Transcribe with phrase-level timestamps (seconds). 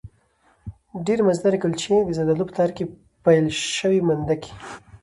[1.05, 2.83] ډېرې مزهدارې کلچې، د زردالو په تار کې
[3.23, 4.51] پېل شوې مندکې